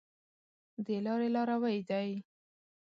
د 0.85 0.87
لاري 1.05 1.29
لاروی 1.35 1.77
دی. 1.89 2.09